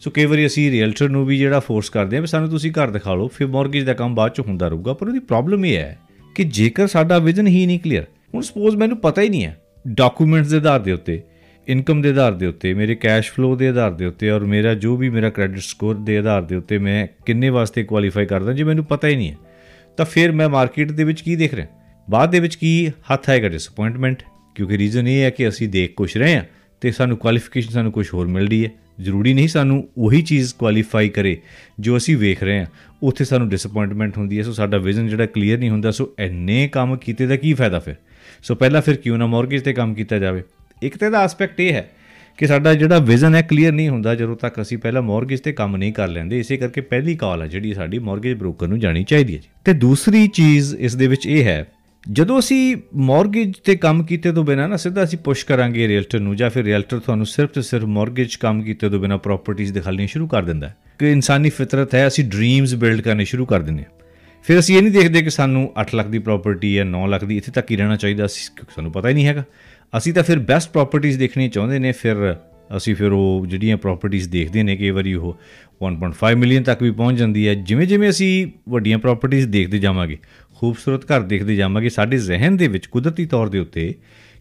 [0.00, 2.90] ਸੋ ਕਈ ਵਾਰੀ ਅਸੀਂ ਰੀਅਲਟਰ ਨੂੰ ਵੀ ਜਿਹੜਾ ਫੋਰਸ ਕਰਦੇ ਆ ਵੀ ਸਾਨੂੰ ਤੁਸੀਂ ਘਰ
[2.90, 5.98] ਦਿਖਾ ਲਓ, ਫਿਰ ਮਾਰਗੇਜ ਦਾ ਕੰਮ ਬਾਅਦ ਚ ਹੁੰਦਾ ਰਹੂਗਾ, ਪਰ ਉਹਦੀ ਪ੍ਰੋਬਲਮ ਇਹ ਹੈ
[6.36, 8.04] ਕਿ ਜੇਕਰ ਸਾਡਾ ਵਿਜ਼ਨ ਹੀ ਨਹੀਂ ਕਲੀਅਰ
[8.34, 9.56] ਹੁਣ ਸਪੋਜ਼ ਮੈਨੂੰ ਪਤਾ ਹੀ ਨਹੀਂ ਹੈ
[9.88, 11.20] ਡਾਕੂਮੈਂਟਸ ਦੇ ਆਧਾਰ ਦੇ ਉੱਤੇ
[11.68, 14.96] ਇਨਕਮ ਦੇ ਆਧਾਰ ਦੇ ਉੱਤੇ, ਮੇਰੇ ਕੈਸ਼ ਫਲੋ ਦੇ ਆਧਾਰ ਦੇ ਉੱਤੇ ਔਰ ਮੇਰਾ ਜੋ
[14.96, 18.84] ਵੀ ਮੇਰਾ ਕ੍ਰੈਡਿਟ ਸਕੋਰ ਦੇ ਆਧਾਰ ਦੇ ਉੱਤੇ ਮੈਂ ਕਿੰਨੇ ਵਾਸਤੇ ਕੁਆਲੀਫਾਈ ਕਰਦਾ ਜੇ ਮੈਨੂੰ
[18.84, 19.36] ਪਤਾ ਹੀ ਨਹੀਂ ਹੈ,
[19.96, 21.66] ਤਾਂ ਫਿਰ ਮੈਂ ਮਾਰਕੀਟ ਦੇ ਵਿੱਚ ਕੀ ਦੇਖ ਰਿਹਾ?
[22.10, 24.22] ਬਾਅਦ ਦੇ ਵਿੱਚ ਕੀ ਹੱਥ ਆਏਗਾ ਡਿਸਪਾਇੰਟਮੈਂਟ
[24.54, 26.44] ਕਿਉਂਕਿ ਰੀਜ਼ਨ ਇਹ ਹੈ ਕਿ ਅਸੀਂ ਦੇਖ ਕੁਛ ਰਹੇ ਹਾਂ
[26.80, 28.70] ਤੇ ਸਾਨੂੰ ਕੁਆਲੀਫਿਕੇਸ਼ਨ ਸਾਨੂੰ ਕੁਝ ਹੋਰ ਮਿਲ ਰਹੀ ਹੈ।
[29.00, 31.40] ਜ਼ਰੂਰੀ ਨਹੀਂ ਸਾਨੂੰ ਉਹੀ ਚੀਜ਼ ਕੁਆਲੀਫਾਈ ਕਰੇ
[31.80, 32.66] ਜੋ ਅਸੀਂ ਵੇਖ ਰਹੇ ਹਾਂ।
[33.02, 36.96] ਉੱਥੇ ਸਾਨੂੰ ਡਿਸਪਾਇੰਟਮੈਂਟ ਹੁੰਦੀ ਹੈ। ਸੋ ਸਾਡਾ ਵਿਜ਼ਨ ਜਿਹੜਾ ਕਲੀਅਰ ਨਹੀਂ ਹੁੰਦਾ। ਸੋ ਐਨੇ ਕੰਮ
[36.96, 37.94] ਕੀਤੇ ਦਾ ਕੀ ਫਾਇਦਾ ਫਿਰ?
[38.42, 40.42] ਸੋ ਪਹਿਲਾਂ ਫਿਰ ਕਿਉਂ ਨਾ ਮਾਰਗੇਜ ਤੇ ਕੰਮ ਕੀਤਾ ਜਾਵੇ?
[40.82, 41.90] ਇੱਕ ਤੇ ਦਾ ਐਸਪੈਕਟ ਇਹ ਹੈ
[42.38, 45.76] ਕਿ ਸਾਡਾ ਜਿਹੜਾ ਵਿਜ਼ਨ ਹੈ ਕਲੀਅਰ ਨਹੀਂ ਹੁੰਦਾ। ਜਦੋਂ ਤੱਕ ਅਸੀਂ ਪਹਿਲਾਂ ਮਾਰਗੇਜ ਤੇ ਕੰਮ
[45.76, 49.34] ਨਹੀਂ ਕਰ ਲੈਂਦੇ, ਇਸੇ ਕਰਕੇ ਪਹਿਲੀ ਕਾਲ ਹੈ ਜਿਹੜੀ ਸਾਡੀ ਮਾਰਗੇਜ ਬ੍ਰੋਕਰ ਨੂੰ ਜਾਣੀ ਚਾਹੀਦੀ
[49.34, 51.66] ਹੈ ਜੀ। ਤੇ ਦੂਸਰੀ ਚੀਜ਼ ਇਸ ਦੇ ਵਿੱਚ ਇਹ ਹੈ
[52.10, 56.36] ਜਦੋਂ ਅਸੀਂ ਮਾਰਗੇਜ ਤੇ ਕੰਮ ਕੀਤੇ ਤੋਂ ਬਿਨਾ ਨਾ, ਸਿੱਧਾ ਅਸੀਂ ਪੁਸ਼ ਕਰਾਂਗੇ ਰੀਅਲਟਰ ਨੂੰ,
[56.36, 60.26] ਜਾਂ ਫਿਰ ਰੀਅਲਟਰ ਤੁਹਾਨੂੰ ਸਿਰਫ ਤੇ ਸਿਰਫ ਮਾਰਗੇਜ ਕੰਮ ਕੀਤੇ ਤੋਂ ਬਿਨਾ ਪ੍ਰਾਪਰਟੀਆਂ ਦਿਖਾਉਣੀਆਂ ਸ਼ੁਰੂ
[60.26, 63.90] ਕਰ ਦਿੰਦਾ ਹੈ। ਕਿ ਇਨਸਾਨੀ ਫਿਤਰਤ ਹੈ, ਅਸੀਂ ਡ੍ਰੀਮਸ ਬਿਲਡ ਕਰਨੇ ਸ਼ੁਰੂ ਕਰ ਦਿੰਦੇ ਹਾਂ।
[64.44, 67.36] ਫਿਰ ਅਸੀਂ ਇਹ ਨਹੀਂ ਦੇਖਦੇ ਕਿ ਸਾਨੂੰ 8 ਲੱਖ ਦੀ ਪ੍ਰਾਪਰਟੀ ਹੈ 9 ਲੱਖ ਦੀ
[67.36, 69.44] ਇੱਥੇ ਤੱਕ ਹੀ ਰਹਿਣਾ ਚਾਹੀਦਾ ਸੀ ਕਿਉਂਕਿ ਸਾਨੂੰ ਪਤਾ ਹੀ ਨਹੀਂ ਹੈਗਾ।
[69.96, 72.36] ਅਸੀਂ ਤਾਂ ਫਿਰ ਬੈਸਟ ਪ੍ਰਾਪਰਟੀਆਂ ਦੇਖਣੀਆਂ ਚਾਹੁੰਦੇ ਨੇ, ਫਿਰ
[72.76, 75.38] ਅਸੀਂ ਫਿਰ ਉਹ ਜਿਹੜੀਆਂ ਪ੍ਰਾਪਰਟੀਆਂ ਦੇਖਦੇ ਨੇ, ਕਈ ਵਾਰੀ ਉਹ
[75.82, 80.18] 1.5 ਮਿਲੀਅਨ ਤੱਕ ਵੀ ਪਹੁੰਚ ਜਾਂਦੀ ਹੈ। ਜਿਵੇਂ ਜਿਵੇਂ ਅਸੀਂ ਵੱਡੀਆਂ ਪ੍ਰਾਪਰਟੀਆਂ ਦੇਖਦੇ ਜਾਵਾਂਗੇ,
[80.56, 83.94] ਖੂਬਸੂਰਤ ਘਰ ਦੇਖਦੇ ਜਾਵਾਂਗੇ, ਸਾਡੇ ਜ਼ਿਹਨ ਦੇ ਵਿੱਚ ਕੁਦਰਤੀ ਤੌਰ ਦੇ ਉੱਤੇ,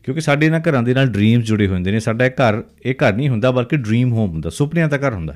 [0.04, 2.94] ਕਿਉਂਕਿ ਸਾਡੇ ਨਾਲ ਘਰਾਂ ਦੇ ਨਾਲ ਡ੍ਰੀਮਸ ਜੁੜੇ ਹੋਏ ਹੁੰਦੇ ਨੇ, ਸਾਡਾ ਇਹ ਘਰ ਇਹ
[2.94, 5.36] ਘਰ ਨਹੀਂ ਹੁੰਦਾ, ਬਲਕਿ ਡ੍ਰੀਮ ਹੋਮ ਹੁੰਦਾ, ਸੁਪਨਿਆਂ ਦਾ ਘਰ ਹੁੰਦਾ।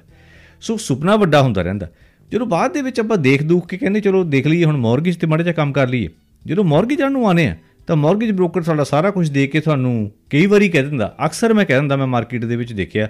[0.61, 1.89] ਸੋ ਸੁਪਨਾ ਵੱਡਾ ਹੁੰਦਾ ਰਹਿੰਦਾ।
[2.31, 5.27] ਜਦੋਂ ਬਾਅਦ ਦੇ ਵਿੱਚ ਆਪਾਂ ਦੇਖ ਦੂਖ ਕੇ ਕਹਿੰਦੇ, ਚਲੋ ਦੇਖ ਲਈਏ, ਹੁਣ ਮਾਰਗੇਜ ਤੇ
[5.27, 6.09] ਮਾੜਾ ਜਿਹਾ ਕੰਮ ਕਰ ਲਈਏ।
[6.45, 7.55] ਜਦੋਂ ਮਾਰਗੇਜ ਨੂੰ ਆਨੇ ਆ
[7.87, 11.65] ਤਾਂ ਮਾਰਗੇਜ ਬ੍ਰੋਕਰ ਸਾਡਾ ਸਾਰਾ ਕੁਝ ਦੇਖ ਕੇ ਤੁਹਾਨੂੰ ਕਈ ਵਾਰੀ ਕਹਿ ਦਿੰਦਾ। ਅਕਸਰ ਮੈਂ
[11.65, 13.09] ਕਹਿ ਦਿੰਦਾ, ਮੈਂ ਮਾਰਕੀਟ ਦੇ ਵਿੱਚ ਦੇਖਿਆ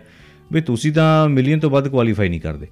[0.51, 2.67] ਵੀ ਤੁਸੀਂ ਤਾਂ ਮਿਲੀਅਨ ਤੋਂ ਵੱਧ ਕੁਆਲੀਫਾਈ ਨਹੀਂ ਕਰਦੇ।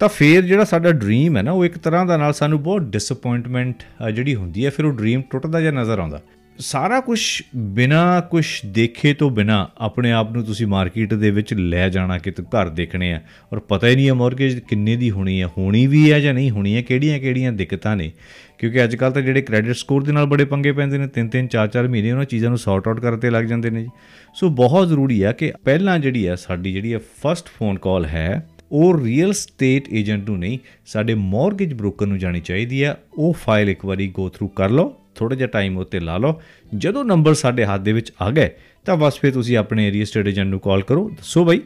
[0.00, 3.82] ਤਾਂ ਫਿਰ ਜਿਹੜਾ ਸਾਡਾ ਡ੍ਰੀਮ ਹੈ ਨਾ, ਉਹ ਇੱਕ ਤਰ੍ਹਾਂ ਦਾ ਨਾਲ ਸਾਨੂੰ ਬਹੁਤ ਡਿਸਪਾਇੰਟਮੈਂਟ
[4.14, 6.20] ਜਿਹੜੀ ਹੁੰਦੀ ਹੈ, ਫਿਰ ਉਹ ਡ੍ਰੀਮ ਟੁੱਟਦਾ ਜਾਂ ਨਜ਼ਰ ਆਉਂਦਾ।
[6.58, 11.88] ਸਾਰਾ ਕੁਝ ਬਿਨਾ ਕੁਝ ਦੇਖੇ ਤੋਂ ਬਿਨਾ ਆਪਣੇ ਆਪ ਨੂੰ ਤੁਸੀਂ ਮਾਰਕੀਟ ਦੇ ਵਿੱਚ ਲੈ
[11.88, 13.20] ਜਾਣਾ ਕਿ ਤੂੰ ਘਰ ਦੇਖਣੇ ਆ।
[13.52, 16.50] ਔਰ ਪਤਾ ਹੀ ਨਹੀਂ ਹੈ ਮਾਰਗੇਜ ਕਿੰਨੇ ਦੀ ਹੋਣੀ ਹੈ ਹੋਣੀ ਵੀ ਹੈ ਜਾਂ ਨਹੀਂ
[16.50, 18.12] ਹੋਣੀ ਹੈ ਕਿਹੜੀਆਂ ਕਿਹੜੀਆਂ ਦਿੱਕਤਾਂ ਨੇ।
[18.58, 21.46] ਕਿਉਂਕਿ ਅੱਜ ਕੱਲ ਤਾਂ ਜਿਹੜੇ ਕ੍ਰੈਡਿਟ ਸਕੋਰ ਦੇ ਨਾਲ ਬੜੇ ਪੰਗੇ ਪੈਂਦੇ ਨੇ ਤਿੰਨ ਤਿੰਨ
[21.46, 23.88] ਚਾਰ ਚਾਰ ਮਹੀਨੇ ਉਹਨਾਂ ਚੀਜ਼ਾਂ ਨੂੰ ਸੌਰਟ ਆਊਟ ਕਰਤੇ ਲੱਗ ਜਾਂਦੇ ਨੇ ਜੀ।
[24.34, 28.48] ਸੋ ਬਹੁਤ ਜ਼ਰੂਰੀ ਹੈ ਕਿ ਪਹਿਲਾਂ ਜਿਹੜੀ ਹੈ ਸਾਡੀ ਜਿਹੜੀ ਹੈ ਫਰਸਟ ਫੋਨ ਕਾਲ ਹੈ,
[28.72, 33.68] ਉਹ ਰੀਅਲ ਸਟੇਟ ਏਜੰਟ ਨੂੰ ਨਹੀਂ, ਸਾਡੇ ਮਾਰਗੇਜ ਬ੍ਰੋਕਰ ਨੂੰ ਜਾਣੀ ਚਾਹੀਦੀ ਹੈ ਉਹ ਫਾਈਲ
[33.68, 36.42] ਇੱਕ ਵਾਰੀ ਗੋ ਥਰੂ ਕਰ ਲਓ। ਥੋੜਾ ਜਿਹਾ ਟਾਈਮ ਉੱਤੇ ਲਾ ਲਓ।
[36.78, 38.50] ਜਦੋਂ ਨੰਬਰ ਸਾਡੇ ਹੱਥ ਦੇ ਵਿੱਚ ਆ ਗਏ,
[38.84, 41.60] ਤਾਂ ਬਸ ਫਿਰ ਤੁਸੀਂ ਆਪਣੇ ਏਰੀਆ ਸਟੇਟ ਏਜੰਟ ਨੂੰ ਕਾਲ ਕਰੋ। ਦੱਸੋ ਬਾਈ,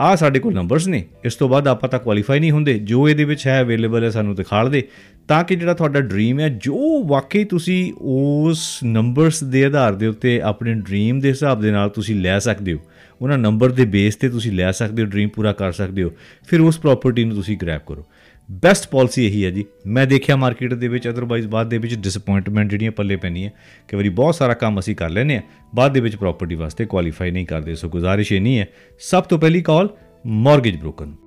[0.00, 3.24] ਆ ਸਾਡੇ ਕੋਲ ਨੰਬਰਸ ਨੇ। ਇਸ ਤੋਂ ਬਾਅਦ ਆਪਾਂ ਤਾਂ ਕੁਆਲੀਫਾਈ ਨਹੀਂ ਹੁੰਦੇ। ਜੋ ਇਹਦੇ
[3.24, 4.88] ਵਿੱਚ ਹੈ ਅਵੇਲੇਬਲ ਹੈ, ਸਾਨੂੰ ਦਿਖਾੜ ਦੇ।
[5.28, 10.40] ਤਾਂ ਕਿ ਜਿਹੜਾ ਤੁਹਾਡਾ ਡ੍ਰੀਮ ਹੈ, ਜੋ ਵਾਕਈ ਤੁਸੀਂ ਉਸ ਨੰਬਰਸ ਦੇ ਆਧਾਰ ਦੇ ਉੱਤੇ
[10.40, 12.78] ਆਪਣੇ ਡ੍ਰੀਮ ਦੇ ਹਿਸਾਬ ਦੇ ਨਾਲ ਤੁਸੀਂ ਲੈ ਸਕਦੇ ਹੋ।
[13.22, 16.10] ਉਹਨਾਂ ਨੰਬਰ ਦੇ ਬੇਸ ਤੇ ਤੁਸੀਂ ਲੈ ਸਕਦੇ ਹੋ ਡ੍ਰੀਮ ਪੂਰਾ ਕਰ ਸਕਦੇ ਹੋ।
[16.46, 18.06] ਫਿਰ ਉਸ ਪ੍ਰਾਪਰਟੀ ਨੂੰ ਤੁਸੀਂ ਗ੍ਰੈਬ ਕਰੋ।
[18.50, 22.70] ਬੈਸਟ ਪਾਲਿਸੀ ਇਹੀ ਹੈ ਜੀ। ਮੈਂ ਦੇਖਿਆ ਮਾਰਕੀਟ ਦੇ ਵਿੱਚ ਅਦਰਵਾਈਜ਼ ਬਾਅਦ ਦੇ ਵਿੱਚ ਡਿਸਪਾਇੰਟਮੈਂਟ
[22.70, 23.50] ਜਿਹੜੀਆਂ ਪੱਲੇ ਪੈਣੀਆਂ
[23.88, 25.42] ਕਿ ਵਾਰੀ ਬਹੁਤ ਸਾਰਾ ਕੰਮ ਅਸੀਂ ਕਰ ਲੈਨੇ ਆ
[25.74, 28.68] ਬਾਅਦ ਦੇ ਵਿੱਚ ਪ੍ਰਾਪਰਟੀ ਵਾਸਤੇ ਕੁਆਲੀਫਾਈ ਨਹੀਂ ਕਰਦੇ, ਸੋ ਗੁਜ਼ਾਰਿਸ਼ ਇਹ ਨਹੀਂ ਹੈ।
[29.00, 29.88] ਸਭ ਤੋਂ ਪਹਿਲੀ ਕਾਲ
[30.26, 31.18] ਮਾਰਗੇਜ ਬ੍ਰੋਕਰ ਨੂੰ।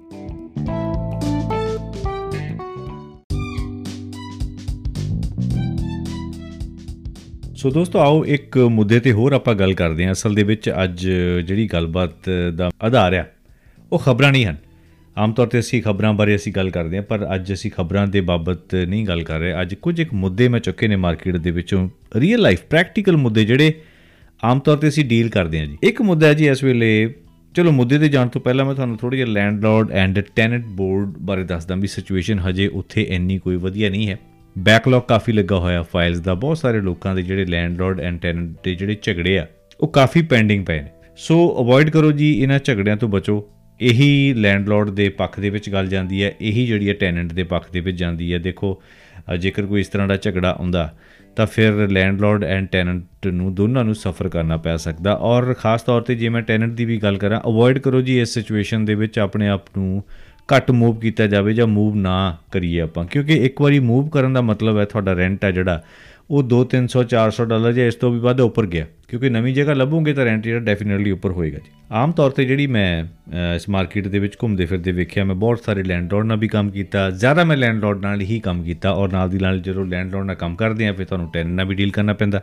[7.56, 11.08] ਸੋ ਦੋਸਤੋ, ਆਓ ਇੱਕ ਮੁੱਦੇ ਤੇ ਹੋਰ ਆਪਾਂ ਗੱਲ ਕਰਦੇ ਹਾਂ। ਅਸਲ ਦੇ ਵਿੱਚ ਅੱਜ
[11.48, 13.26] ਜਿਹੜੀ ਗੱਲਬਾਤ ਦਾ ਆਧਾਰ ਆ,
[13.92, 14.65] ਉਹ ਖਬਰਾਂ ਨਹੀਂ ਹਨ।
[15.18, 18.22] ਆਮ ਤੌਰ ਤੇ ਅਸੀਂ ਖਬਰਾਂ ਬਾਰੇ ਅਸੀਂ ਗੱਲ ਕਰਦੇ ਹਾਂ, ਪਰ ਅੱਜ ਅਸੀਂ ਖਬਰਾਂ ਦੇ
[18.22, 21.88] ਬਾਬਤ ਨਹੀਂ ਗੱਲ ਕਰ ਰਹੇ। ਅੱਜ ਕੁਝ ਇੱਕ ਮੁੱਦੇ ਮੈਂ ਚੁੱਕੇ ਨੇ ਮਾਰਕੀਟ ਦੇ ਵਿੱਚੋਂ
[22.16, 23.74] ਰੀਅਲ ਲਾਈਫ ਪ੍ਰੈਕਟੀਕਲ ਮੁੱਦੇ ਜਿਹੜੇ
[24.44, 27.14] ਆਮ ਤੌਰ ਤੇ ਅਸੀਂ ਡੀਲ ਕਰਦੇ ਹਾਂ ਜੀ। ਇੱਕ ਮੁੱਦਾ ਹੈ ਜੀ ਇਸ ਵੇਲੇ,
[27.56, 31.44] ਚਲੋ ਮੁੱਦੇ ਤੇ ਜਾਣ ਤੋਂ ਪਹਿਲਾਂ ਮੈਂ ਤੁਹਾਨੂੰ ਥੋੜੀ ਜਿਹੀ ਲੈਂਡਲੌਰਡ ਐਂਡ ਟੈਨੈਂਟ ਬੋਰਡ ਬਾਰੇ
[31.44, 34.18] ਦੱਸਦਾ ਵੀ ਸਿਚੁਏਸ਼ਨ ਹਜੇ ਉੱਥੇ ਇੰਨੀ ਕੋਈ ਵਧੀਆ ਨਹੀਂ ਹੈ।
[34.56, 38.76] ਬੈਕਲੌਗ ਕਾਫੀ ਲੱਗਾ ਹੋਇਆ ਫਾਈਲਸ ਦਾ, ਬਹੁਤ ਸਾਰੇ ਲੋਕਾਂ ਦੇ ਜਿਹੜੇ ਲੈਂਡਲੌਰਡ ਐਂਡ ਟੈਨੈਂਟ ਦੇ
[38.76, 39.48] ਜਿਹੜੇ ਝਗੜੇ ਆ,
[39.80, 43.44] ਉਹ ਕਾਫੀ ਪੈਂਡਿੰਗ ਪਏ ਨੇ। ਸੋ ਅਵੋਇਡ ਕਰੋ ਜੀ ਇਹਨਾਂ ਝਗੜਿਆਂ ਤੋਂ ਬਚੋ।
[43.80, 47.72] ਇਹੀ ਲੈਂਡਲੌਰਡ ਦੇ ਪੱਖ ਦੇ ਵਿੱਚ ਗੱਲ ਜਾਂਦੀ ਹੈ, ਇਹੀ ਜਿਹੜੀ ਹੈ ਟੈਨੈਂਟ ਦੇ ਪੱਖ
[47.72, 48.82] ਦੇ ਵਿੱਚ ਜਾਂਦੀ ਹੈ। ਦੇਖੋ
[49.40, 50.94] ਜੇਕਰ ਕੋਈ ਇਸ ਤਰ੍ਹਾਂ ਦਾ ਝਗੜਾ ਆਉਂਦਾ,
[51.36, 56.02] ਤਾਂ ਫਿਰ ਲੈਂਡਲੌਰਡ ਐਂਡ ਟੈਨੈਂਟ ਨੂੰ ਦੋਨਾਂ ਨੂੰ ਸਫਰ ਕਰਨਾ ਪੈ ਸਕਦਾ। ਔਰ ਖਾਸ ਤੌਰ
[56.02, 59.20] ਤੇ ਜੇ ਮੈਂ ਟੈਨੈਂਟ ਦੀ ਵੀ ਗੱਲ ਕਰਾਂ ਅਵੋਇਡ ਕਰੋ ਜੀ ਇਸ ਸਿਚੁਏਸ਼ਨ ਦੇ ਵਿੱਚ
[59.20, 60.04] ਆਪਣੇ ਆਪ ਨੂੰ
[60.50, 64.42] ਘੱਟ ਮੂਵ ਕੀਤਾ ਜਾਵੇ ਜਾਂ ਮੂਵ ਨਾ ਕਰੀਏ ਆਪਾਂ। ਕਿਉਂਕਿ ਇੱਕ ਵਾਰੀ ਮੂਵ ਕਰਨ ਦਾ
[64.42, 65.82] ਮਤਲਬ ਹੈ ਤੁਹਾਡਾ ਰੈਂਟ ਹੈ ਜਿਹੜਾ
[66.30, 69.74] ਉਹ 2 300 400 ਡਾਲਰ ਜਾਂ ਇਸ ਤੋਂ ਵੀ ਵੱਧ ਉੱਪਰ ਗਿਆ। ਕਿਉਂਕਿ ਨਵੀਂ ਜਗ੍ਹਾ
[69.74, 73.06] ਲੱਭੋਗੇ ਤਾਂ ਰੈਂਟ ਜਿਹੜਾ ਡੈਫੀਨਿਟਲੀ ਉੱਪਰ ਹੋਏਗਾ ਜੀ। ਆਮ ਤੌਰ ਤੇ ਜਿਹੜੀ ਮੈਂ
[73.56, 77.10] ਇਸ ਮਾਰਕੀਟ ਦੇ ਵਿੱਚ ਘੁੰਮਦੇ ਫਿਰਦੇ ਵੇਖਿਆ, ਮੈਂ ਬਹੁਤ ਸਾਰੇ ਲੈਂਡਲੌਰਡ ਨਾਲ ਵੀ ਕੰਮ ਕੀਤਾ,
[77.10, 80.56] ਜ਼ਿਆਦਾ ਮੈਂ ਲੈਂਡਲੌਰਡ ਨਾਲ ਹੀ ਕੰਮ ਕੀਤਾ ਔਰ ਨਾਲ ਦੀ ਨਾਲ ਜਦੋਂ ਲੈਂਡਲੌਰਡ ਨਾਲ ਕੰਮ
[80.56, 82.42] ਕਰਦੇ ਆ, ਫਿਰ ਤੁਹਾਨੂੰ ਟੈਨੈਂਟ ਨਾਲ ਵੀ ਡੀਲ ਕਰਨਾ ਪੈਂਦਾ।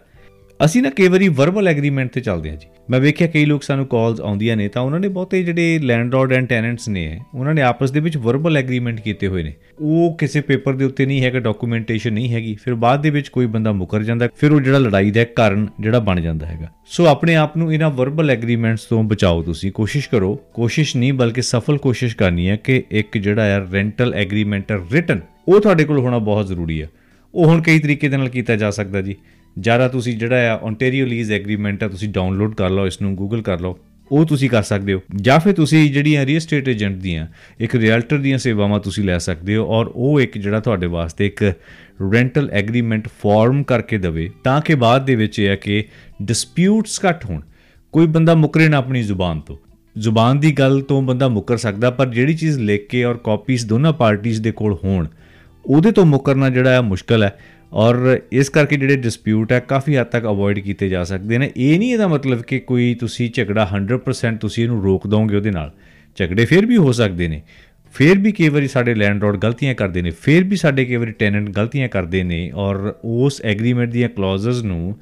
[0.64, 3.86] ਅਸੀਂ ਨਾ ਕਈ ਵਾਰੀ ਵਰਬਲ ਐਗਰੀਮੈਂਟ ਤੇ ਚੱਲਦੇ ਹਾਂ ਜੀ। ਮੈਂ ਵੇਖਿਆ ਕਈ ਲੋਕ ਸਾਨੂੰ
[3.86, 7.90] ਕਾਲਸ ਆਉਂਦੀਆਂ ਨੇ, ਤਾਂ ਉਹਨਾਂ ਨੇ ਬਹੁਤੇ ਜਿਹੜੇ ਲੈਂਡਲੌਰਡ ਐਂਡ ਟੈਨੈਂਟਸ ਨੇ, ਉਹਨਾਂ ਨੇ ਆਪਸ
[7.90, 12.12] ਦੇ ਵਿੱਚ ਵਰਬਲ ਐਗਰੀਮੈਂਟ ਕੀਤੇ ਹੋਏ ਨੇ। ਉਹ ਕਿਸੇ ਪੇਪਰ ਦੇ ਉੱਤੇ ਨਹੀਂ ਹੈਗਾ ਡਾਕੂਮੈਂਟੇਸ਼ਨ
[12.12, 15.24] ਨਹੀਂ ਹੈਗੀ, ਫਿਰ ਬਾਅਦ ਦੇ ਵਿੱਚ ਕੋਈ ਬੰਦਾ ਮੁਕਰ ਜਾਂਦਾ, ਫਿਰ ਉਹ ਜਿਹੜਾ ਲੜਾਈ ਦਾ
[15.24, 19.72] ਕਾਰਨ ਜਿਹੜਾ ਬਣ ਜਾਂਦਾ ਹੈਗਾ। ਸੋ ਆਪਣੇ ਆਪ ਨੂੰ ਇਹਨਾਂ ਵਰਬਲ ਐਗਰੀਮੈਂਟਸ ਤੋਂ ਬਚਾਓ ਤੁਸੀਂ,
[19.72, 24.72] ਕੋਸ਼ਿਸ਼ ਕਰੋ। ਕੋਸ਼ਿਸ਼ ਨਹੀਂ, ਬਲਕਿ ਸਫਲ ਕੋਸ਼ਿਸ਼ ਕਰਨੀ ਹੈ ਕਿ ਇੱਕ ਜਿਹੜਾ ਹੈ ਰੈਂਟਲ ਐਗਰੀਮੈਂਟ
[24.92, 26.88] ਰਿਟਨ ਉਹ ਤੁਹਾਡੇ ਕੋਲ ਹੋਣਾ ਬਹੁਤ ਜ਼ਰੂਰੀ ਹੈ।
[27.34, 29.16] ਉਹ ਹੁਣ ਕਈ ਤਰੀਕੇ ਦੇ ਨਾਲ ਕੀਤਾ ਜਾ ਸਕਦਾ ਜੀ।
[29.56, 33.42] ਜ਼ਿਆਦਾ ਤੁਸੀਂ ਜਿਹੜਾ ਆ ਓਨਟਾਰੀਓ ਲੀਜ਼ ਐਗਰੀਮੈਂਟ ਆ, ਤੁਸੀਂ ਡਾਊਨਲੋਡ ਕਰ ਲਓ ਇਸ ਨੂੰ ਗੂਗਲ
[33.42, 33.78] ਕਰ ਲਓ,
[34.12, 37.26] ਉਹ ਤੁਸੀਂ ਕਰ ਸਕਦੇ ਹੋ। ਜਾਂ ਫਿਰ ਤੁਸੀਂ ਜਿਹੜੀਆਂ ਰੀਅਲ ਏਸਟੇਟ ਏਜੰਟ ਦੀਆਂ,
[37.60, 41.42] ਇੱਕ ਰੀਅਲਟਰ ਦੀਆਂ ਸੇਵਾਵਾਂ ਤੁਸੀਂ ਲੈ ਸਕਦੇ ਹੋ ਔਰ ਉਹ ਇੱਕ ਜਿਹੜਾ ਤੁਹਾਡੇ ਵਾਸਤੇ ਇੱਕ
[42.12, 45.84] ਰੈਂਟਲ ਐਗਰੀਮੈਂਟ ਫਾਰਮ ਕਰਕੇ ਦਵੇ, ਤਾਂ ਕਿ ਬਾਅਦ ਦੇ ਵਿੱਚ ਇਹ ਹੈ ਕਿ
[46.22, 47.40] ਡਿਸਪਿਊਟਸ ਘੱਟ ਹੋਣ।
[47.94, 49.56] ਕੋਈ ਬੰਦਾ ਮੁਕਰੇ ਨਾ ਆਪਣੀ ਜ਼ੁਬਾਨ ਤੋਂ।
[49.96, 53.92] ਜ਼ੁਬਾਨ ਦੀ ਗੱਲ ਤੋਂ ਬੰਦਾ ਮੁਕਰ ਸਕਦਾ, ਪਰ ਜਿਹੜੀ ਚੀਜ਼ ਲਿਖ ਕੇ ਔਰ ਕਾਪੀਜ਼ ਦੋਨਾਂ
[53.92, 55.06] ਪਾਰਟੀਆਂ ਦੇ ਕੋਲ ਹੋਣ,
[55.64, 57.32] ਉਹਦੇ ਤੋਂ ਮੁਕਰਨਾ ਜਿਹੜਾ ਹੈ ਮੁਸ਼ਕਲ ਹੈ।
[57.72, 61.78] ਔਰ ਇਸ ਕਰਕੇ ਜਿਹੜੇ ਡਿਸਪਿਊਟ ਹੈ, ਕਾਫੀ ਹੱਦ ਤੱਕ ਅਵੋਇਡ ਕੀਤੇ ਜਾ ਸਕਦੇ ਨੇ। ਇਹ
[61.78, 65.72] ਨਹੀਂ ਇਹਦਾ ਮਤਲਬ ਕਿ ਕੋਈ ਤੁਸੀਂ ਝਗੜਾ 100% ਤੁਸੀਂ ਇਹਨੂੰ ਰੋਕ ਦੋਗੇ ਉਹਦੇ ਨਾਲ।
[66.16, 67.42] ਝਗੜੇ ਫਿਰ ਵੀ ਹੋ ਸਕਦੇ ਨੇ।
[67.94, 71.50] ਫਿਰ ਵੀ ਕਈ ਵਾਰੀ ਸਾਡੇ ਲੈਂਡਲੌਰਡ ਗਲਤੀਆਂ ਕਰਦੇ ਨੇ। ਫਿਰ ਵੀ ਸਾਡੇ ਕਈ ਵਾਰੀ ਟੈਨੈਂਟ
[71.50, 74.96] ਗਲਤੀਆਂ ਕਰਦੇ ਨੇ। ਔਰ ਉਸ ਐਗਰੀਮੈਂਟ ਦੀਆਂ ਕਲੌਜ਼ਸ ਨੂੰ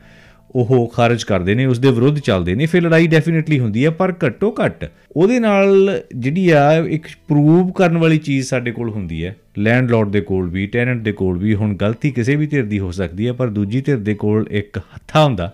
[0.50, 4.14] ਉਹ ਖਾਰਜ ਕਰਦੇ ਨੇ ਉਸ ਦੇ ਵਿਰੁੱਧ ਚੱਲਦੇ ਨੇ, ਫਿਰ ਲੜਾਈ ਡੈਫੀਨਿਟਲੀ ਹੁੰਦੀ ਹੈ, ਪਰ
[4.26, 4.84] ਘੱਟੋ ਘੱਟ
[5.16, 10.20] ਉਹਦੇ ਨਾਲ ਜਿਹੜੀ ਆ, ਇੱਕ ਪ੍ਰੂਵ ਕਰਨ ਵਾਲੀ ਚੀਜ਼ ਸਾਡੇ ਕੋਲ ਹੁੰਦੀ ਹੈ। ਲੈਂਡਲੌਰਡ ਦੇ
[10.20, 13.32] ਕੋਲ ਵੀ ਟੈਨੈਂਟ ਦੇ ਕੋਲ ਵੀ, ਹੁਣ ਗਲਤੀ ਕਿਸੇ ਵੀ ਧਿਰ ਦੀ ਹੋ ਸਕਦੀ ਹੈ,
[13.32, 15.52] ਪਰ ਦੂਜੀ ਧਿਰ ਦੇ ਕੋਲ ਇੱਕ ਹੱਥਾ ਹੁੰਦਾ,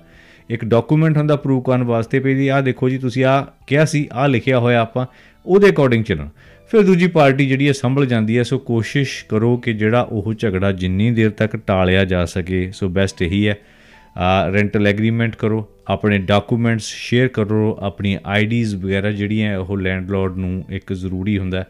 [0.50, 4.26] ਇੱਕ ਡਾਕੂਮੈਂਟ ਹੁੰਦਾ ਪ੍ਰੂਵ ਕਰਨ ਵਾਸਤੇ ਵੀ ਆਹ ਦੇਖੋ ਜੀ, ਤੁਸੀਂ ਆ ਕਿਹਾ ਸੀ ਆ
[4.26, 5.06] ਲਿਖਿਆ ਹੋਇਆ ਆਪਾਂ,
[5.46, 6.30] ਉਹਦੇ ਅਕੋਰਡਿੰਗ ਚੱਲਣਾ।
[6.70, 10.72] ਫਿਰ ਦੂਜੀ ਪਾਰਟੀ ਜਿਹੜੀ ਹੈ, ਸੰਭਲ ਜਾਂਦੀ ਹੈ, ਸੋ ਕੋਸ਼ਿਸ਼ ਕਰੋ ਕਿ ਜਿਹੜਾ ਉਹ ਝਗੜਾ
[10.72, 13.56] ਜਿੰਨੀ ਦੇਰ ਤੱਕ ਟਾਲਿਆ ਜਾ ਸਕੇ, ਸੋ ਬੈਸਟ ਇਹੀ ਹੈ।
[14.54, 20.92] ਰੈਂਟਲ ਐਗਰੀਮੈਂਟ ਕਰੋ, ਆਪਣੇ ਡਾਕੂਮੈਂਟਸ ਸ਼ੇਅਰ ਕਰੋ, ਆਪਣੀ ਆਈਡੀਜ਼ ਵਗੈਰਾ ਜਿਹੜੀਆਂ ਉਹ ਲੈਂਡਲੌਰਡ ਨੂੰ ਇੱਕ
[20.92, 21.64] ਜ਼ਰੂਰੀ ਹੁੰਦਾ,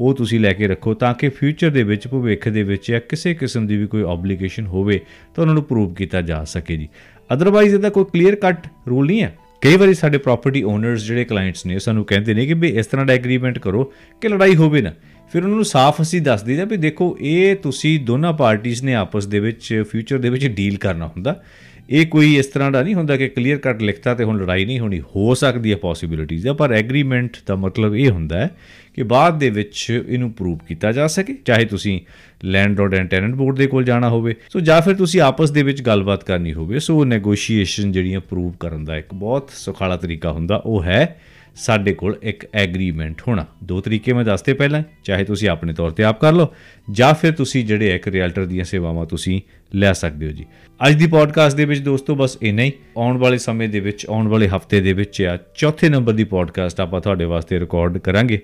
[0.00, 3.34] ਉਹ ਤੁਸੀਂ ਲੈ ਕੇ ਰੱਖੋ ਤਾਂ ਕਿ ਫਿਊਚਰ ਦੇ ਵਿੱਚ, ਭਵਿੱਖ ਦੇ ਵਿੱਚ ਜਾਂ ਕਿਸੇ
[3.34, 5.00] ਕਿਸਮ ਦੀ ਵੀ ਕੋਈ ਆਬਲੀਗੇਸ਼ਨ ਹੋਵੇ
[5.34, 6.88] ਤਾਂ ਉਹਨਾਂ ਨੂੰ ਪ੍ਰੂਵ ਕੀਤਾ ਜਾ ਸਕੇ ਜੀ।
[7.32, 11.66] ਅਦਰਵਾਈਜ਼ ਇਹਦਾ ਕੋਈ ਕਲੀਅਰ ਕੱਟ ਰੂਲ ਨਹੀਂ ਹੈ। ਕਈ ਵਾਰੀ ਸਾਡੇ ਪ੍ਰਾਪਰਟੀ ਓਨਰਸ ਜਿਹੜੇ ਕਲਾਇੰਟਸ
[11.66, 14.92] ਨੇ, ਸਾਨੂੰ ਕਹਿੰਦੇ ਨੇ ਕਿ ਵੀ ਇਸ ਤਰ੍ਹਾਂ ਦਾ ਐਗਰੀਮੈਂਟ ਕਰੋ ਕਿ ਲੜਾਈ ਹੋਵੇ ਨਾ।
[15.32, 19.26] ਫਿਰ ਉਹਨਾਂ ਨੂੰ ਸਾਫ਼ ਅਸੀਂ ਦੱਸ ਦਈਦਾ ਵੀ ਦੇਖੋ, ਇਹ ਤੁਸੀਂ ਦੋਨਾਂ ਪਾਰਟੀਆਂ ਨੇ ਆਪਸ
[19.26, 21.42] ਦੇ ਵਿੱਚ ਫਿਊਚਰ ਦੇ ਵਿੱਚ ਡੀਲ ਕਰਨਾ ਹੁੰਦਾ।
[21.90, 24.78] ਇਹ ਕੋਈ ਇਸ ਤਰ੍ਹਾਂ ਦਾ ਨਹੀਂ ਹੁੰਦਾ ਕਿ ਕਲੀਅਰ ਕੱਟ ਲਿਖਤਾ ਤੇ ਹੁਣ ਲੜਾਈ ਨਹੀਂ
[24.80, 28.50] ਹੋਣੀ, ਹੋ ਸਕਦੀ ਹੈ ਪੋਸਿਬਿਲਿਟੀਜ਼ ਹੈ ਪਰ ਐਗਰੀਮੈਂਟ ਦਾ ਮਤਲਬ ਇਹ ਹੁੰਦਾ ਹੈ
[28.94, 32.00] ਕਿ ਬਾਅਦ ਦੇ ਵਿੱਚ ਇਹਨੂੰ ਪ੍ਰੂਵ ਕੀਤਾ ਜਾ ਸਕੇ, ਚਾਹੇ ਤੁਸੀਂ
[32.44, 35.82] ਲੈਂਡਲੌਰਡ ਐਂਡ ਟੈਨੈਂਟ ਬੋਰਡ ਦੇ ਕੋਲ ਜਾਣਾ ਹੋਵੇ। ਸੋ ਜਾਂ ਫਿਰ ਤੁਸੀਂ ਆਪਸ ਦੇ ਵਿੱਚ
[35.82, 40.82] ਗੱਲਬਾਤ ਕਰਨੀ ਹੋਵੇ। ਸੋ ਨੈਗੋਸ਼ੀਏਸ਼ਨ ਜਿਹੜੀਆਂ ਪ੍ਰੂਵ ਕਰਨ ਦਾ ਇੱਕ ਬਹੁਤ ਸੁਖਾਲਾ ਤਰੀਕਾ ਹੁੰਦਾ, ਉਹ
[40.82, 41.20] ਹੈ
[41.56, 46.04] ਸਾਡੇ ਕੋਲ ਇੱਕ ਐਗਰੀਮੈਂਟ ਹੋਣਾ। ਦੋ ਤਰੀਕੇ ਮੈਂ ਦੱਸਤੇ ਪਹਿਲਾਂ, ਚਾਹੇ ਤੁਸੀਂ ਆਪਣੇ ਤੌਰ ਤੇ
[46.04, 46.48] ਆਪ ਕਰ ਲਓ,
[46.90, 49.40] ਜਾਂ ਫਿਰ ਤੁਸੀਂ ਜਿਹੜੇ ਇੱਕ ਰੀਅਲਟਰ ਦੀਆਂ ਸੇਵਾਵਾਂ ਤੁਸੀਂ
[49.74, 50.46] ਲੈ ਸਕਦੇ ਹੋ ਜੀ।
[50.86, 54.28] ਅੱਜ ਦੀ ਪੋਡਕਾਸਟ ਦੇ ਵਿੱਚ ਦੋਸਤੋ ਬਸ ਇੰਨਾ ਹੀ। ਆਉਣ ਵਾਲੇ ਸਮੇਂ ਦੇ ਵਿੱਚ, ਆਉਣ
[54.28, 58.40] ਵਾਲੇ ਹਫ਼ਤੇ ਦੇ ਵਿੱਚ ਆ ਚੌਥੇ ਨੰਬਰ ਦੀ ਪੋਡਕਾਸਟ ਆਪਾਂ ਤੁਹਾਡੇ ਵਾਸਤੇ ਰਿਕਾਰਡ ਕਰਾਂਗੇ।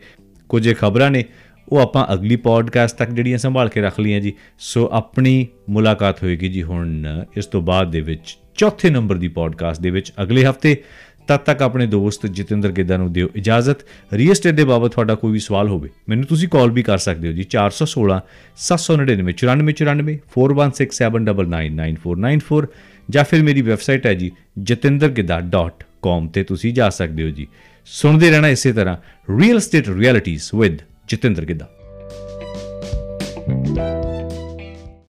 [0.49, 1.25] ਕੁਝ ਖਬਰਾਂ ਨੇ,
[1.69, 6.49] ਉਹ ਆਪਾਂ ਅਗਲੀ ਪੋਡਕਾਸਟ ਤੱਕ ਜਿਹੜੀਆਂ ਸੰਭਾਲ ਕੇ ਰੱਖ ਲਈਆਂ ਜੀ। ਸੋ ਆਪਣੀ ਮੁਲਾਕਾਤ ਹੋਏਗੀ
[6.49, 7.05] ਜੀ ਹੁਣ,
[7.37, 10.83] ਇਸ ਤੋਂ ਬਾਅਦ ਦੇ ਵਿੱਚ ਚੌਥੇ ਨੰਬਰ ਦੀ ਪੋਡਕਾਸਟ ਦੇ ਵਿੱਚ ਅਗਲੇ ਹਫ਼ਤੇ।
[11.27, 13.77] ਤਦ ਤੱਕ ਆਪਣੇ ਦੋਸਤ ਜਤਿੰਦਰ ਗਿੱਦਾ ਨੂੰ ਦਿਓ ਇਜਾਜ਼ਤ।
[14.13, 17.29] ਰੀਅਲ ਏਸਟੇਟ ਦੇ ਬਾਬਤ ਤੁਹਾਡਾ ਕੋਈ ਵੀ ਸਵਾਲ ਹੋਵੇ, ਮੈਨੂੰ ਤੁਸੀਂ ਕਾਲ ਵੀ ਕਰ ਸਕਦੇ
[17.29, 18.21] ਹੋ ਜੀ 416
[18.67, 22.67] 799 9494 4167999494
[23.11, 24.33] ਜਾਂ ਫਿਰ ਮੇਰੀ ਵੈਬਸਾਈਟ ਹੈ ਜੀ
[24.71, 27.47] jatindrgidda.com ਤੇ ਤੁਸੀਂ ਜਾ ਸਕਦੇ ਹੋ ਜੀ।
[27.87, 28.97] ਸੁਣਦੇ ਰਹਿਣਾ ਇਸੇ ਤਰ੍ਹਾਂ
[29.41, 30.79] real estate realities with
[31.09, 31.69] Jatinder Gidda